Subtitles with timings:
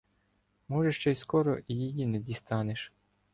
[0.67, 2.91] Може, ще й скоро і її не дістанеш.